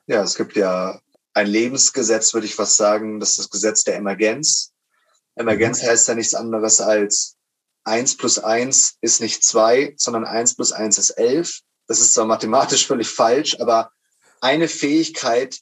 Ja, 0.07 0.23
es 0.23 0.33
gibt 0.33 0.55
ja 0.55 0.99
ein 1.33 1.47
Lebensgesetz, 1.47 2.33
würde 2.33 2.47
ich 2.47 2.55
fast 2.55 2.77
sagen, 2.77 3.19
das 3.19 3.31
ist 3.31 3.39
das 3.39 3.49
Gesetz 3.49 3.83
der 3.83 3.95
Emergenz. 3.95 4.71
Emergenz 5.35 5.81
mhm. 5.81 5.87
heißt 5.87 6.07
ja 6.07 6.15
nichts 6.15 6.33
anderes 6.33 6.81
als 6.81 7.37
eins 7.83 8.15
plus 8.15 8.37
eins 8.39 8.97
ist 9.01 9.21
nicht 9.21 9.43
zwei, 9.43 9.93
sondern 9.97 10.25
eins 10.25 10.55
plus 10.55 10.71
eins 10.71 10.97
ist 10.97 11.11
elf. 11.11 11.61
Das 11.87 11.99
ist 11.99 12.13
zwar 12.13 12.25
mathematisch 12.25 12.85
völlig 12.87 13.09
falsch, 13.09 13.59
aber 13.59 13.91
eine 14.39 14.67
Fähigkeit 14.67 15.59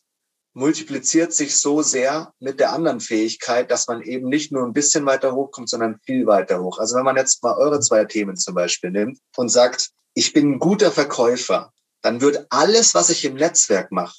multipliziert 0.53 1.33
sich 1.33 1.55
so 1.57 1.81
sehr 1.81 2.33
mit 2.39 2.59
der 2.59 2.73
anderen 2.73 2.99
Fähigkeit, 2.99 3.69
dass 3.71 3.87
man 3.87 4.01
eben 4.01 4.27
nicht 4.27 4.51
nur 4.51 4.63
ein 4.63 4.73
bisschen 4.73 5.05
weiter 5.05 5.33
hochkommt, 5.33 5.69
sondern 5.69 5.99
viel 6.05 6.25
weiter 6.25 6.61
hoch. 6.61 6.79
Also 6.79 6.95
wenn 6.95 7.05
man 7.05 7.15
jetzt 7.15 7.43
mal 7.43 7.55
eure 7.55 7.79
zwei 7.79 8.05
Themen 8.05 8.35
zum 8.35 8.55
Beispiel 8.55 8.91
nimmt 8.91 9.19
und 9.37 9.49
sagt, 9.49 9.91
ich 10.15 10.33
bin 10.33 10.53
ein 10.53 10.59
guter 10.59 10.91
Verkäufer, 10.91 11.71
dann 12.01 12.21
wird 12.21 12.47
alles, 12.49 12.95
was 12.95 13.09
ich 13.09 13.25
im 13.25 13.35
Netzwerk 13.35 13.91
mache, 13.91 14.15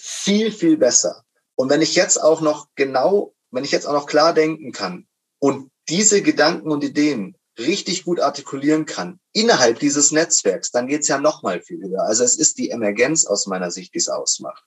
viel, 0.00 0.52
viel 0.52 0.76
besser. 0.76 1.24
Und 1.54 1.70
wenn 1.70 1.82
ich 1.82 1.94
jetzt 1.94 2.22
auch 2.22 2.40
noch 2.40 2.68
genau, 2.74 3.34
wenn 3.50 3.64
ich 3.64 3.72
jetzt 3.72 3.86
auch 3.86 3.92
noch 3.92 4.06
klar 4.06 4.32
denken 4.32 4.72
kann 4.72 5.06
und 5.38 5.70
diese 5.88 6.22
Gedanken 6.22 6.70
und 6.70 6.84
Ideen 6.84 7.36
richtig 7.58 8.04
gut 8.04 8.20
artikulieren 8.20 8.86
kann 8.86 9.20
innerhalb 9.32 9.78
dieses 9.78 10.12
Netzwerks, 10.12 10.70
dann 10.70 10.86
geht's 10.86 11.08
ja 11.08 11.18
noch 11.18 11.42
mal 11.42 11.60
viel 11.60 11.82
höher. 11.82 12.02
Also 12.02 12.24
es 12.24 12.36
ist 12.36 12.58
die 12.58 12.70
Emergenz 12.70 13.26
aus 13.26 13.46
meiner 13.46 13.70
Sicht, 13.70 13.94
die 13.94 13.98
es 13.98 14.08
ausmacht 14.08 14.64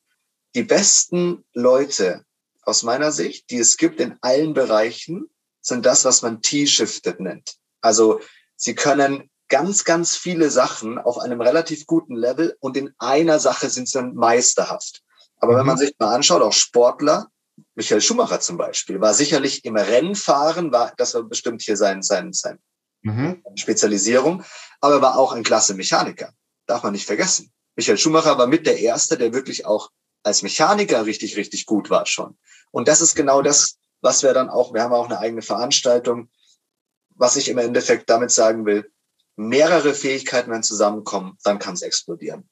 die 0.56 0.64
besten 0.64 1.46
Leute 1.54 2.26
aus 2.62 2.84
meiner 2.84 3.12
Sicht, 3.12 3.50
die 3.50 3.58
es 3.58 3.78
gibt 3.78 4.00
in 4.00 4.18
allen 4.22 4.54
Bereichen, 4.54 5.30
sind 5.62 5.86
das, 5.86 6.06
was 6.06 6.22
man 6.22 6.42
T-Shifted 6.42 7.20
nennt. 7.20 7.56
Also 7.82 8.22
sie 8.56 8.76
können 8.76 9.30
ganz, 9.50 9.84
ganz 9.84 10.16
viele 10.16 10.50
Sachen 10.50 10.98
auf 10.98 11.18
einem 11.18 11.42
relativ 11.42 11.86
guten 11.86 12.16
Level 12.16 12.56
und 12.60 12.78
in 12.78 12.94
einer 12.98 13.40
Sache 13.40 13.70
sind 13.70 13.88
sie 13.88 13.98
dann 13.98 14.16
meisterhaft. 14.16 15.03
Aber 15.44 15.58
wenn 15.58 15.66
man 15.66 15.76
mhm. 15.76 15.80
sich 15.80 15.94
mal 16.00 16.16
anschaut, 16.16 16.42
auch 16.42 16.54
Sportler, 16.54 17.28
Michael 17.76 18.00
Schumacher 18.00 18.40
zum 18.40 18.56
Beispiel, 18.56 19.02
war 19.02 19.14
sicherlich 19.14 19.66
im 19.66 19.76
Rennfahren, 19.76 20.72
war, 20.72 20.94
das 20.96 21.16
war 21.16 21.24
bestimmt 21.24 21.62
hier 21.62 21.76
sein, 21.76 22.02
sein, 22.02 22.32
sein 22.32 22.60
mhm. 23.02 23.44
Spezialisierung, 23.56 24.46
aber 24.80 24.96
er 24.96 25.02
war 25.02 25.18
auch 25.18 25.34
ein 25.34 25.44
klasse 25.44 25.74
Mechaniker. 25.74 26.32
Darf 26.66 26.84
man 26.84 26.94
nicht 26.94 27.06
vergessen. 27.06 27.52
Michael 27.76 27.98
Schumacher 27.98 28.38
war 28.38 28.48
mit 28.48 28.66
der 28.66 28.80
Erste, 28.80 29.18
der 29.18 29.34
wirklich 29.34 29.66
auch 29.66 29.90
als 30.24 30.44
Mechaniker 30.44 31.06
richtig, 31.06 31.36
richtig 31.36 31.66
gut 31.66 31.90
war 31.90 32.06
schon. 32.06 32.38
Und 32.72 32.88
das 32.88 33.02
ist 33.02 33.14
genau 33.14 33.42
das, 33.42 33.76
was 34.00 34.24
wir 34.24 34.34
dann 34.34 34.50
auch, 34.50 34.74
wir 34.74 34.82
haben 34.82 34.94
auch 34.94 35.10
eine 35.10 35.20
eigene 35.20 35.42
Veranstaltung, 35.42 36.30
was 37.16 37.36
ich 37.36 37.50
im 37.50 37.58
Endeffekt 37.58 38.10
damit 38.10 38.32
sagen 38.32 38.66
will, 38.66 38.90
mehrere 39.36 39.94
Fähigkeiten, 39.94 40.52
wenn 40.52 40.64
zusammenkommen, 40.64 41.38
dann 41.44 41.60
kann 41.60 41.74
es 41.74 41.82
explodieren. 41.82 42.50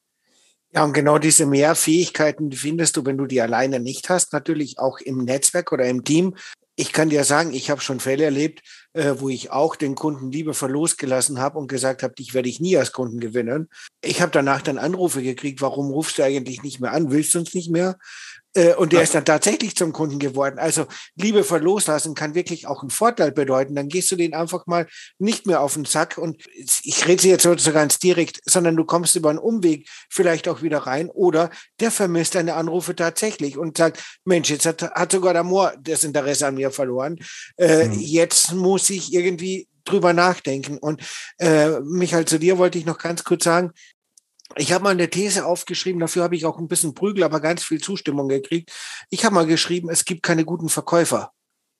Ja, 0.73 0.85
und 0.85 0.93
genau 0.93 1.17
diese 1.17 1.45
Mehrfähigkeiten 1.45 2.51
findest 2.53 2.95
du, 2.95 3.05
wenn 3.05 3.17
du 3.17 3.25
die 3.25 3.41
alleine 3.41 3.79
nicht 3.81 4.09
hast, 4.09 4.31
natürlich 4.31 4.79
auch 4.79 4.99
im 4.99 5.25
Netzwerk 5.25 5.71
oder 5.73 5.85
im 5.85 6.05
Team. 6.05 6.35
Ich 6.77 6.93
kann 6.93 7.09
dir 7.09 7.25
sagen, 7.25 7.53
ich 7.53 7.69
habe 7.69 7.81
schon 7.81 7.99
Fälle 7.99 8.23
erlebt, 8.23 8.61
äh, 8.93 9.15
wo 9.17 9.29
ich 9.29 9.51
auch 9.51 9.75
den 9.75 9.95
Kunden 9.95 10.31
liebevoll 10.31 10.71
losgelassen 10.71 11.39
habe 11.39 11.57
und 11.57 11.67
gesagt 11.67 12.03
habe, 12.03 12.13
dich 12.13 12.33
werde 12.33 12.49
ich 12.49 12.59
nie 12.59 12.77
als 12.77 12.91
Kunden 12.91 13.19
gewinnen. 13.19 13.69
Ich 14.01 14.21
habe 14.21 14.31
danach 14.31 14.61
dann 14.61 14.77
Anrufe 14.77 15.21
gekriegt, 15.21 15.61
warum 15.61 15.91
rufst 15.91 16.17
du 16.17 16.23
eigentlich 16.23 16.63
nicht 16.63 16.79
mehr 16.79 16.91
an? 16.91 17.11
Willst 17.11 17.33
du 17.33 17.39
uns 17.39 17.53
nicht 17.53 17.71
mehr? 17.71 17.97
Äh, 18.53 18.75
und 18.75 18.91
der 18.91 19.01
ist 19.01 19.15
dann 19.15 19.23
tatsächlich 19.23 19.75
zum 19.75 19.93
Kunden 19.93 20.19
geworden. 20.19 20.59
Also 20.59 20.85
liebevoll 21.15 21.61
loslassen 21.61 22.15
kann 22.15 22.35
wirklich 22.35 22.67
auch 22.67 22.81
einen 22.81 22.89
Vorteil 22.89 23.31
bedeuten. 23.31 23.75
Dann 23.75 23.87
gehst 23.87 24.11
du 24.11 24.15
den 24.15 24.33
einfach 24.33 24.67
mal 24.67 24.87
nicht 25.19 25.45
mehr 25.45 25.61
auf 25.61 25.75
den 25.75 25.85
Sack 25.85 26.17
und 26.17 26.43
ich 26.83 27.07
rede 27.07 27.27
jetzt 27.27 27.43
so 27.43 27.71
ganz 27.71 27.99
direkt, 27.99 28.41
sondern 28.45 28.75
du 28.75 28.83
kommst 28.83 29.15
über 29.15 29.29
einen 29.29 29.39
Umweg 29.39 29.87
vielleicht 30.09 30.49
auch 30.49 30.61
wieder 30.61 30.79
rein 30.79 31.09
oder 31.09 31.49
der 31.79 31.91
vermisst 31.91 32.35
deine 32.35 32.55
Anrufe 32.55 32.95
tatsächlich 32.95 33.57
und 33.57 33.77
sagt, 33.77 34.03
Mensch, 34.25 34.49
jetzt 34.49 34.65
hat, 34.65 34.81
hat 34.81 35.11
sogar 35.11 35.33
der 35.33 35.43
Moor 35.43 35.73
das 35.79 36.03
Interesse 36.03 36.47
an 36.47 36.55
mir 36.55 36.71
verloren. 36.71 37.19
Äh, 37.57 37.87
mhm. 37.87 37.99
Jetzt 37.99 38.53
muss 38.53 38.80
ich 38.89 39.13
irgendwie 39.13 39.67
drüber 39.85 40.13
nachdenken. 40.13 40.77
Und 40.77 41.01
äh, 41.37 41.79
Michael, 41.81 42.25
zu 42.25 42.39
dir 42.39 42.57
wollte 42.57 42.77
ich 42.77 42.85
noch 42.85 42.97
ganz 42.97 43.23
kurz 43.23 43.43
sagen, 43.43 43.71
ich 44.57 44.73
habe 44.73 44.83
mal 44.83 44.89
eine 44.89 45.09
These 45.09 45.45
aufgeschrieben, 45.45 46.01
dafür 46.01 46.23
habe 46.23 46.35
ich 46.35 46.45
auch 46.45 46.57
ein 46.57 46.67
bisschen 46.67 46.93
Prügel, 46.93 47.23
aber 47.23 47.39
ganz 47.39 47.63
viel 47.63 47.81
Zustimmung 47.81 48.27
gekriegt. 48.27 48.71
Ich 49.09 49.23
habe 49.23 49.35
mal 49.35 49.45
geschrieben, 49.45 49.89
es 49.89 50.03
gibt 50.03 50.23
keine 50.23 50.43
guten 50.43 50.67
Verkäufer 50.67 51.31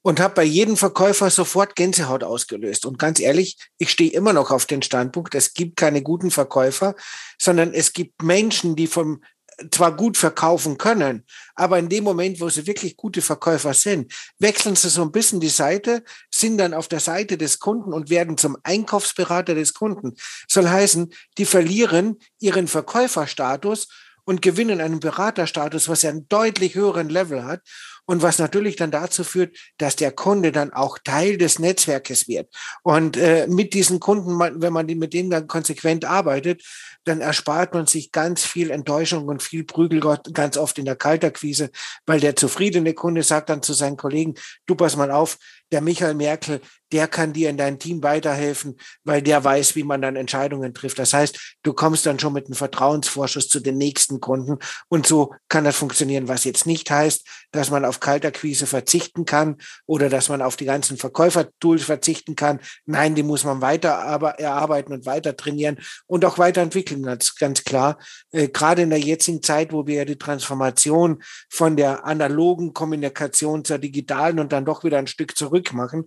und 0.01 0.19
habe 0.19 0.35
bei 0.35 0.43
jedem 0.43 0.77
Verkäufer 0.77 1.29
sofort 1.29 1.75
Gänsehaut 1.75 2.23
ausgelöst. 2.23 2.85
Und 2.85 2.97
ganz 2.97 3.19
ehrlich, 3.19 3.57
ich 3.77 3.91
stehe 3.91 4.11
immer 4.11 4.33
noch 4.33 4.51
auf 4.51 4.65
den 4.65 4.81
Standpunkt, 4.81 5.35
es 5.35 5.53
gibt 5.53 5.77
keine 5.77 6.01
guten 6.01 6.31
Verkäufer, 6.31 6.95
sondern 7.37 7.73
es 7.73 7.93
gibt 7.93 8.23
Menschen, 8.23 8.75
die 8.75 8.87
vom 8.87 9.21
zwar 9.71 9.95
gut 9.95 10.17
verkaufen 10.17 10.77
können, 10.77 11.25
aber 11.55 11.77
in 11.77 11.89
dem 11.89 12.03
Moment, 12.03 12.39
wo 12.39 12.49
sie 12.49 12.65
wirklich 12.67 12.97
gute 12.97 13.21
Verkäufer 13.21 13.73
sind, 13.73 14.11
wechseln 14.39 14.75
sie 14.75 14.89
so 14.89 15.01
ein 15.01 15.11
bisschen 15.11 15.39
die 15.39 15.49
Seite, 15.49 16.03
sind 16.29 16.57
dann 16.57 16.73
auf 16.73 16.87
der 16.87 16.99
Seite 16.99 17.37
des 17.37 17.59
Kunden 17.59 17.93
und 17.93 18.09
werden 18.09 18.37
zum 18.37 18.57
Einkaufsberater 18.63 19.53
des 19.53 19.73
Kunden. 19.73 20.15
Soll 20.47 20.67
heißen, 20.67 21.13
die 21.37 21.45
verlieren 21.45 22.17
ihren 22.39 22.67
Verkäuferstatus 22.67 23.87
und 24.25 24.41
gewinnen 24.41 24.81
einen 24.81 24.99
Beraterstatus, 24.99 25.89
was 25.89 26.01
ja 26.01 26.09
einen 26.09 26.27
deutlich 26.27 26.75
höheren 26.75 27.09
Level 27.09 27.43
hat 27.43 27.61
und 28.05 28.21
was 28.21 28.39
natürlich 28.39 28.75
dann 28.75 28.91
dazu 28.91 29.23
führt, 29.23 29.55
dass 29.77 29.95
der 29.95 30.11
Kunde 30.11 30.51
dann 30.51 30.73
auch 30.73 30.97
Teil 31.03 31.37
des 31.37 31.59
Netzwerkes 31.59 32.27
wird. 32.27 32.53
Und 32.83 33.17
äh, 33.17 33.47
mit 33.47 33.73
diesen 33.73 33.99
Kunden, 33.99 34.39
wenn 34.39 34.73
man 34.73 34.85
mit 34.85 35.13
denen 35.13 35.29
dann 35.29 35.47
konsequent 35.47 36.05
arbeitet, 36.05 36.63
dann 37.03 37.21
erspart 37.21 37.73
man 37.73 37.87
sich 37.87 38.11
ganz 38.11 38.43
viel 38.43 38.69
Enttäuschung 38.69 39.27
und 39.27 39.41
viel 39.41 39.63
Prügel 39.63 40.01
ganz 40.33 40.57
oft 40.57 40.77
in 40.77 40.85
der 40.85 40.95
Kalterquise, 40.95 41.69
weil 42.05 42.19
der 42.19 42.35
zufriedene 42.35 42.93
Kunde 42.93 43.23
sagt 43.23 43.49
dann 43.49 43.63
zu 43.63 43.73
seinen 43.73 43.97
Kollegen, 43.97 44.35
du 44.65 44.75
pass 44.75 44.95
mal 44.95 45.11
auf, 45.11 45.37
der 45.71 45.81
Michael 45.81 46.15
Merkel, 46.15 46.61
der 46.91 47.07
kann 47.07 47.33
dir 47.33 47.49
in 47.49 47.57
dein 47.57 47.79
Team 47.79 48.03
weiterhelfen, 48.03 48.77
weil 49.03 49.21
der 49.21 49.43
weiß, 49.43 49.75
wie 49.75 49.83
man 49.83 50.01
dann 50.01 50.15
Entscheidungen 50.15 50.73
trifft. 50.73 50.99
Das 50.99 51.13
heißt, 51.13 51.57
du 51.63 51.73
kommst 51.73 52.05
dann 52.05 52.19
schon 52.19 52.33
mit 52.33 52.45
einem 52.45 52.55
Vertrauensvorschuss 52.55 53.47
zu 53.47 53.59
den 53.59 53.77
nächsten 53.77 54.19
Kunden 54.19 54.57
und 54.89 55.07
so 55.07 55.33
kann 55.49 55.63
das 55.63 55.75
funktionieren, 55.75 56.27
was 56.27 56.43
jetzt 56.43 56.65
nicht 56.65 56.89
heißt, 56.89 57.27
dass 57.51 57.69
man 57.69 57.85
auf 57.85 57.99
Kalterquise 57.99 58.65
verzichten 58.65 59.25
kann 59.25 59.57
oder 59.85 60.09
dass 60.09 60.29
man 60.29 60.41
auf 60.41 60.55
die 60.55 60.65
ganzen 60.65 60.97
Verkäufertools 60.97 61.83
verzichten 61.83 62.35
kann. 62.35 62.59
Nein, 62.85 63.15
die 63.15 63.23
muss 63.23 63.43
man 63.43 63.61
weiter 63.61 63.89
erarbeiten 63.89 64.93
und 64.93 65.05
weiter 65.05 65.35
trainieren 65.35 65.77
und 66.07 66.25
auch 66.25 66.37
weiterentwickeln, 66.37 67.03
ganz, 67.03 67.35
ganz 67.35 67.63
klar. 67.63 67.97
Äh, 68.31 68.49
gerade 68.49 68.83
in 68.83 68.89
der 68.89 68.99
jetzigen 68.99 69.41
Zeit, 69.41 69.73
wo 69.73 69.87
wir 69.87 69.95
ja 69.95 70.05
die 70.05 70.17
Transformation 70.17 71.21
von 71.49 71.75
der 71.75 72.05
analogen 72.05 72.73
Kommunikation 72.73 73.65
zur 73.65 73.77
digitalen 73.77 74.39
und 74.39 74.51
dann 74.51 74.65
doch 74.65 74.83
wieder 74.83 74.97
ein 74.97 75.07
Stück 75.07 75.37
zurück 75.37 75.73
machen, 75.73 76.05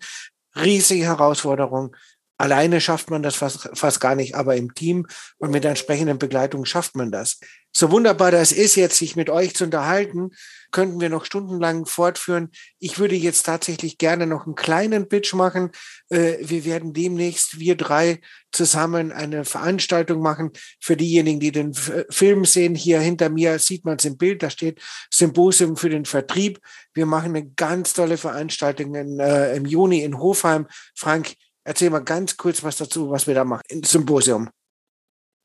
riesige 0.56 1.04
Herausforderung. 1.04 1.96
Alleine 2.37 2.80
schafft 2.80 3.11
man 3.11 3.23
das 3.23 3.37
fast, 3.37 3.70
fast 3.75 4.00
gar 4.00 4.14
nicht, 4.14 4.34
aber 4.34 4.56
im 4.56 4.75
Team 4.75 5.06
und 5.38 5.50
mit 5.50 5.64
entsprechenden 5.64 6.18
Begleitung 6.18 6.64
schafft 6.64 6.96
man 6.96 7.12
das. 7.12 7.38
So 7.76 7.90
wunderbar 7.90 8.30
das 8.30 8.52
ist, 8.52 8.76
jetzt 8.76 8.98
sich 8.98 9.16
mit 9.16 9.28
euch 9.28 9.54
zu 9.54 9.64
unterhalten, 9.64 10.30
könnten 10.70 11.00
wir 11.00 11.08
noch 11.08 11.24
stundenlang 11.24 11.86
fortführen. 11.86 12.50
Ich 12.78 13.00
würde 13.00 13.16
jetzt 13.16 13.42
tatsächlich 13.44 13.98
gerne 13.98 14.28
noch 14.28 14.46
einen 14.46 14.54
kleinen 14.54 15.08
Pitch 15.08 15.34
machen. 15.34 15.72
Äh, 16.08 16.36
wir 16.40 16.64
werden 16.64 16.92
demnächst, 16.92 17.58
wir 17.58 17.76
drei, 17.76 18.20
zusammen 18.52 19.10
eine 19.10 19.44
Veranstaltung 19.44 20.22
machen 20.22 20.52
für 20.80 20.96
diejenigen, 20.96 21.40
die 21.40 21.50
den 21.50 21.74
Film 21.74 22.44
sehen. 22.44 22.76
Hier 22.76 23.00
hinter 23.00 23.28
mir 23.28 23.58
sieht 23.58 23.84
man 23.84 23.96
es 23.96 24.04
im 24.04 24.16
Bild, 24.16 24.44
da 24.44 24.50
steht 24.50 24.80
Symposium 25.10 25.76
für 25.76 25.90
den 25.90 26.04
Vertrieb. 26.04 26.60
Wir 26.92 27.06
machen 27.06 27.34
eine 27.34 27.50
ganz 27.50 27.92
tolle 27.92 28.16
Veranstaltung 28.16 28.94
in, 28.94 29.18
äh, 29.18 29.56
im 29.56 29.66
Juni 29.66 30.02
in 30.02 30.20
Hofheim. 30.20 30.68
Frank, 30.94 31.34
erzähl 31.64 31.90
mal 31.90 32.04
ganz 32.04 32.36
kurz 32.36 32.62
was 32.62 32.76
dazu, 32.76 33.10
was 33.10 33.26
wir 33.26 33.34
da 33.34 33.44
machen, 33.44 33.62
Symposium. 33.84 34.48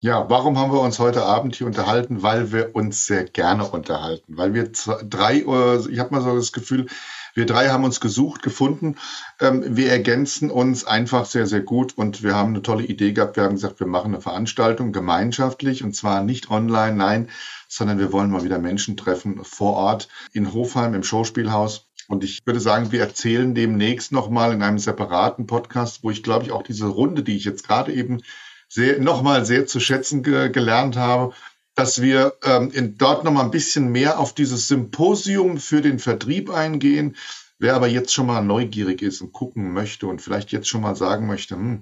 Ja, 0.02 0.30
warum 0.30 0.58
haben 0.58 0.72
wir 0.72 0.80
uns 0.80 0.98
heute 0.98 1.26
Abend 1.26 1.58
hier 1.58 1.68
unterhalten? 1.68 2.24
Weil 2.24 2.54
wir 2.54 2.74
uns 2.74 3.06
sehr 3.06 3.26
gerne 3.26 3.68
unterhalten. 3.68 4.38
Weil 4.38 4.54
wir 4.54 4.72
drei, 4.72 5.40
äh, 5.40 5.92
ich 5.92 6.00
habe 6.00 6.16
mal 6.16 6.22
so 6.22 6.34
das 6.38 6.54
Gefühl, 6.54 6.86
wir 7.34 7.46
drei 7.46 7.68
haben 7.68 7.84
uns 7.84 8.00
gesucht, 8.00 8.42
gefunden. 8.42 8.96
Ähm, 9.42 9.76
wir 9.76 9.92
ergänzen 9.92 10.52
uns 10.52 10.86
einfach 10.86 11.26
sehr, 11.26 11.48
sehr 11.48 11.60
gut 11.60 11.98
und 11.98 12.24
wir 12.24 12.34
haben 12.34 12.52
eine 12.52 12.62
tolle 12.62 12.86
Idee 12.86 13.12
gehabt. 13.12 13.36
Wir 13.36 13.44
haben 13.44 13.56
gesagt, 13.56 13.82
wir 13.82 13.88
machen 13.88 14.14
eine 14.14 14.22
Veranstaltung 14.22 14.94
gemeinschaftlich 14.94 15.84
und 15.84 15.94
zwar 15.94 16.24
nicht 16.24 16.50
online, 16.50 16.96
nein, 16.96 17.30
sondern 17.68 18.00
wir 18.00 18.14
wollen 18.14 18.32
mal 18.32 18.46
wieder 18.46 18.58
Menschen 18.58 18.96
treffen 18.96 19.44
vor 19.44 19.74
Ort 19.74 20.08
in 20.32 20.54
Hofheim 20.54 20.94
im 20.94 21.04
Showspielhaus. 21.04 21.88
Und 22.08 22.24
ich 22.24 22.40
würde 22.46 22.62
sagen, 22.62 22.94
wir 22.94 23.02
erzählen 23.02 23.54
demnächst 23.54 24.14
nochmal 24.14 24.54
in 24.54 24.64
einem 24.64 24.80
separaten 24.80 25.46
Podcast, 25.46 26.06
wo 26.06 26.10
ich 26.10 26.24
glaube 26.24 26.46
ich 26.46 26.54
auch 26.54 26.64
diese 26.64 26.88
Runde, 26.88 27.22
die 27.22 27.36
ich 27.36 27.44
jetzt 27.44 27.68
gerade 27.68 27.92
eben 27.94 28.22
sehr, 28.70 29.00
nochmal 29.00 29.46
sehr 29.46 29.66
zu 29.66 29.80
schätzen 29.80 30.24
ge 30.24 30.50
gelernt 30.50 30.96
habe, 30.96 31.34
dass 31.76 32.02
wir 32.02 32.34
ähm, 32.44 32.72
in, 32.72 32.98
dort 32.98 33.24
nochmal 33.24 33.46
ein 33.46 33.52
bisschen 33.52 33.92
mehr 33.92 34.20
auf 34.20 34.34
dieses 34.34 34.68
Symposium 34.68 35.58
für 35.58 35.82
den 35.82 36.00
Vertrieb 36.00 36.50
eingehen. 36.50 37.16
Wer 37.58 37.76
aber 37.76 37.88
jetzt 37.88 38.14
schon 38.14 38.28
mal 38.28 38.42
neugierig 38.42 39.02
ist 39.02 39.22
und 39.22 39.34
gucken 39.34 39.74
möchte 39.74 40.08
und 40.08 40.22
vielleicht 40.22 40.52
jetzt 40.52 40.70
schon 40.70 40.82
mal 40.82 40.96
sagen 40.96 41.28
möchte, 41.28 41.56
hm, 41.56 41.82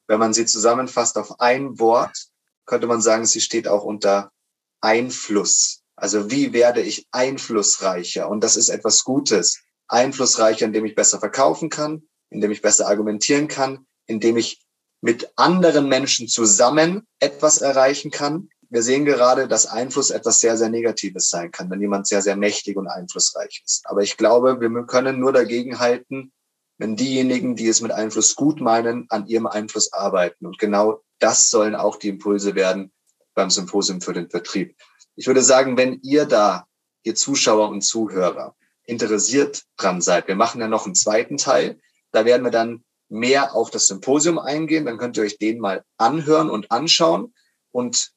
wenn 0.07 0.19
man 0.19 0.33
sie 0.33 0.47
zusammenfasst 0.47 1.19
auf 1.19 1.38
ein 1.38 1.79
Wort, 1.79 2.29
könnte 2.64 2.87
man 2.87 3.02
sagen, 3.02 3.26
sie 3.26 3.43
steht 3.43 3.69
auch 3.69 3.85
unter 3.85 4.33
Einfluss. 4.81 5.82
Also 6.02 6.32
wie 6.32 6.52
werde 6.52 6.80
ich 6.80 7.06
einflussreicher? 7.12 8.28
Und 8.28 8.42
das 8.42 8.56
ist 8.56 8.71
etwas 8.71 9.04
Gutes. 9.04 9.62
Einflussreicher, 9.87 10.66
indem 10.66 10.85
ich 10.85 10.97
besser 10.97 11.21
verkaufen 11.21 11.71
kann, 11.71 12.02
indem 12.28 12.50
ich 12.50 12.61
besser 12.61 12.88
argumentieren 12.88 13.47
kann, 13.47 13.87
indem 14.06 14.37
ich 14.37 14.66
mit 15.00 15.30
anderen 15.37 15.88
Menschen 15.88 16.26
zusammen 16.26 17.06
etwas 17.21 17.59
erreichen 17.59 18.11
kann. 18.11 18.49
Wir 18.68 18.82
sehen 18.82 19.04
gerade, 19.04 19.47
dass 19.47 19.66
Einfluss 19.66 20.11
etwas 20.11 20.40
sehr, 20.40 20.56
sehr 20.56 20.71
Negatives 20.71 21.30
sein 21.30 21.52
kann, 21.52 21.71
wenn 21.71 21.80
jemand 21.80 22.09
sehr, 22.09 22.21
sehr 22.21 22.35
mächtig 22.35 22.76
und 22.76 22.88
einflussreich 22.88 23.62
ist. 23.64 23.85
Aber 23.85 24.00
ich 24.00 24.16
glaube, 24.16 24.61
wir 24.61 24.87
können 24.87 25.21
nur 25.21 25.32
dagegen 25.32 25.78
halten, 25.78 26.32
wenn 26.78 26.97
diejenigen, 26.97 27.54
die 27.54 27.68
es 27.68 27.80
mit 27.80 27.92
Einfluss 27.92 28.35
gut 28.35 28.61
meinen, 28.61 29.06
an 29.09 29.28
ihrem 29.28 29.47
Einfluss 29.47 29.92
arbeiten. 29.92 30.47
Und 30.47 30.59
genau 30.59 31.00
das 31.21 31.49
sollen 31.49 31.76
auch 31.76 31.94
die 31.94 32.09
Impulse 32.09 32.56
werden 32.56 32.90
beim 33.35 33.50
Symposium 33.50 34.00
für 34.00 34.12
den 34.12 34.28
Vertrieb. 34.28 34.75
Ich 35.16 35.26
würde 35.26 35.42
sagen, 35.42 35.76
wenn 35.76 36.00
ihr 36.02 36.25
da, 36.25 36.66
ihr 37.02 37.14
Zuschauer 37.14 37.69
und 37.69 37.83
Zuhörer, 37.83 38.54
interessiert 38.85 39.62
dran 39.76 40.00
seid, 40.00 40.28
wir 40.28 40.35
machen 40.35 40.61
ja 40.61 40.69
noch 40.69 40.87
einen 40.87 40.95
zweiten 40.95 41.37
Teil, 41.37 41.81
da 42.11 42.25
werden 42.25 42.45
wir 42.45 42.50
dann 42.50 42.85
mehr 43.12 43.54
auf 43.54 43.71
das 43.71 43.87
Symposium 43.87 44.38
eingehen. 44.38 44.87
Dann 44.87 44.99
könnt 44.99 45.16
ihr 45.16 45.23
euch 45.23 45.38
den 45.38 45.61
mal 45.61 45.85
anhören 45.99 46.50
und 46.50 46.71
anschauen 46.71 47.35
und 47.71 48.11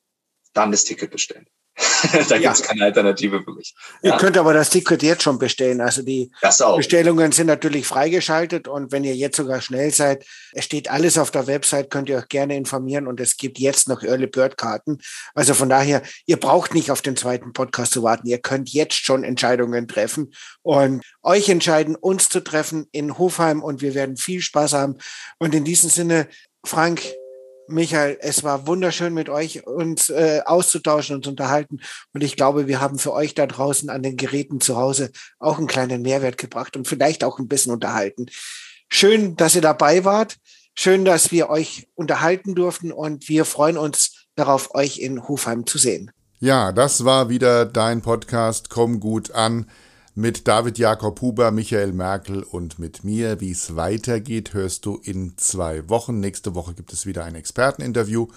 dann 0.53 0.71
das 0.71 0.85
Ticket 0.85 1.11
bestellen. 1.11 1.47
da 2.29 2.36
ja. 2.36 2.38
gibt 2.38 2.53
es 2.53 2.63
keine 2.63 2.86
Alternative 2.86 3.44
für 3.44 3.51
mich. 3.53 3.75
Ja. 4.01 4.13
Ihr 4.13 4.17
könnt 4.17 4.38
aber 4.38 4.53
das 4.53 4.70
Ticket 4.70 5.03
jetzt 5.03 5.24
schon 5.24 5.38
bestellen. 5.38 5.82
Also 5.82 6.03
die 6.03 6.32
Bestellungen 6.75 7.32
sind 7.32 7.48
natürlich 7.48 7.86
freigeschaltet 7.86 8.67
und 8.67 8.91
wenn 8.91 9.03
ihr 9.03 9.15
jetzt 9.15 9.36
sogar 9.38 9.62
schnell 9.62 9.91
seid, 9.91 10.25
es 10.53 10.63
steht 10.65 10.89
alles 10.89 11.17
auf 11.17 11.32
der 11.32 11.48
Website, 11.48 11.89
könnt 11.89 12.08
ihr 12.08 12.17
euch 12.17 12.29
gerne 12.29 12.55
informieren 12.55 13.08
und 13.08 13.20
es 13.20 13.36
gibt 13.36 13.60
jetzt 13.60 13.89
noch 13.89 14.03
Early 14.03 14.27
Bird 14.27 14.58
Karten. 14.58 15.00
Also 15.34 15.53
von 15.53 15.70
daher, 15.70 16.01
ihr 16.25 16.38
braucht 16.38 16.74
nicht 16.74 16.91
auf 16.91 17.01
den 17.01 17.17
zweiten 17.17 17.51
Podcast 17.51 17.91
zu 17.91 18.03
warten. 18.03 18.27
Ihr 18.27 18.39
könnt 18.39 18.70
jetzt 18.70 18.96
schon 18.96 19.24
Entscheidungen 19.24 19.88
treffen 19.88 20.34
und 20.62 21.03
euch 21.24 21.50
entscheiden, 21.50 21.96
uns 21.96 22.29
zu 22.29 22.41
treffen 22.41 22.88
in 22.91 23.17
Hofheim 23.17 23.62
und 23.62 23.82
wir 23.82 23.94
werden 23.96 24.15
viel 24.15 24.41
Spaß 24.41 24.74
haben. 24.74 24.98
Und 25.39 25.53
in 25.53 25.65
diesem 25.65 25.89
Sinne, 25.89 26.27
Frank, 26.63 27.01
Michael, 27.67 28.17
es 28.22 28.43
war 28.43 28.67
wunderschön 28.67 29.13
mit 29.13 29.29
euch 29.29 29.65
uns 29.65 30.10
äh, 30.10 30.41
auszutauschen 30.45 31.15
und 31.15 31.24
zu 31.24 31.31
unterhalten. 31.31 31.79
Und 32.13 32.24
ich 32.24 32.36
glaube, 32.36 32.67
wir 32.67 32.81
haben 32.81 33.00
für 33.00 33.13
euch 33.13 33.34
da 33.36 33.48
draußen 33.48 33.89
an 33.89 34.03
den 34.03 34.17
Geräten 34.17 34.60
zu 34.62 34.77
Hause 34.77 35.12
auch 35.39 35.57
einen 35.57 35.67
kleinen 35.67 36.01
Mehrwert 36.01 36.38
gebracht 36.38 36.77
und 36.77 36.88
vielleicht 36.88 37.24
auch 37.24 37.39
ein 37.39 37.48
bisschen 37.48 37.74
unterhalten. 37.74 38.27
Schön, 38.89 39.35
dass 39.35 39.55
ihr 39.55 39.61
dabei 39.61 40.05
wart. 40.05 40.37
Schön, 40.75 41.05
dass 41.05 41.31
wir 41.31 41.50
euch 41.50 41.87
unterhalten 41.96 42.53
durften 42.53 42.92
und 42.92 43.29
wir 43.29 43.46
freuen 43.46 43.77
uns 43.77 44.27
darauf, 44.35 44.75
euch 44.75 45.00
in 45.00 45.27
Hofheim 45.27 45.66
zu 45.66 45.77
sehen. 45.77 46.11
Ja, 46.39 46.72
das 46.72 47.05
war 47.05 47.29
wieder 47.29 47.66
dein 47.66 48.01
Podcast. 48.01 48.70
Komm 48.70 49.00
gut 49.00 49.31
an 49.31 49.68
mit 50.15 50.47
David 50.47 50.77
Jakob 50.77 51.21
Huber, 51.21 51.51
Michael 51.51 51.91
Merkel 51.91 52.41
und 52.41 52.79
mit 52.79 53.03
mir. 53.03 53.41
Wie 53.41 53.51
es 53.51 53.75
weitergeht, 53.75 54.53
hörst 54.53 54.85
du 54.85 54.97
in 55.03 55.33
zwei 55.37 55.89
Wochen. 55.89 56.21
Nächste 56.21 56.55
Woche 56.55 56.73
gibt 56.73 56.93
es 56.93 57.05
wieder 57.05 57.25
ein 57.25 57.35
Experteninterview. 57.35 58.27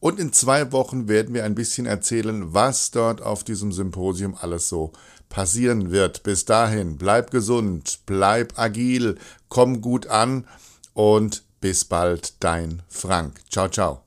Und 0.00 0.18
in 0.18 0.32
zwei 0.32 0.72
Wochen 0.72 1.06
werden 1.08 1.34
wir 1.34 1.44
ein 1.44 1.54
bisschen 1.54 1.84
erzählen, 1.86 2.54
was 2.54 2.90
dort 2.90 3.20
auf 3.20 3.44
diesem 3.44 3.72
Symposium 3.72 4.36
alles 4.40 4.68
so 4.68 4.92
passieren 5.28 5.90
wird. 5.90 6.22
Bis 6.22 6.46
dahin, 6.46 6.96
bleib 6.96 7.30
gesund, 7.30 8.00
bleib 8.06 8.58
agil, 8.58 9.18
komm 9.48 9.82
gut 9.82 10.06
an 10.06 10.46
und 10.94 11.42
bis 11.60 11.84
bald, 11.84 12.34
dein 12.40 12.82
Frank. 12.88 13.40
Ciao, 13.50 13.68
ciao. 13.68 14.02